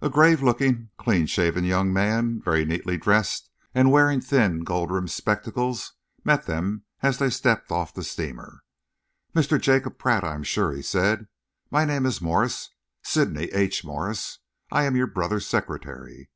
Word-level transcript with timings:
A 0.00 0.10
grave 0.10 0.42
looking, 0.42 0.90
clean 0.98 1.26
shaven 1.26 1.62
young 1.62 1.92
man, 1.92 2.42
very 2.42 2.64
neatly 2.64 2.96
dressed 2.98 3.50
and 3.72 3.92
wearing 3.92 4.20
thin, 4.20 4.64
gold 4.64 4.90
rimmed 4.90 5.12
spectacles, 5.12 5.92
met 6.24 6.46
them 6.46 6.82
as 7.02 7.18
they 7.18 7.30
stepped 7.30 7.70
off 7.70 7.94
the 7.94 8.02
steamer. 8.02 8.64
"Mr. 9.32 9.60
Jacob 9.60 9.96
Pratt, 9.96 10.24
I 10.24 10.34
am 10.34 10.42
sure?" 10.42 10.72
he 10.72 10.82
said. 10.82 11.28
"My 11.70 11.84
name 11.84 12.04
is 12.04 12.20
Morse 12.20 12.70
Sydney 13.04 13.44
H. 13.52 13.84
Morse. 13.84 14.40
I 14.72 14.86
am 14.86 14.96
your 14.96 15.06
brother's 15.06 15.46
secretary." 15.46 16.30